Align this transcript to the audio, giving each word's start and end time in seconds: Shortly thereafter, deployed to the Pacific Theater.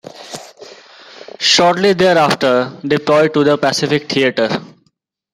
Shortly 1.39 1.93
thereafter, 1.93 2.75
deployed 2.83 3.35
to 3.35 3.43
the 3.43 3.55
Pacific 3.55 4.09
Theater. 4.11 4.49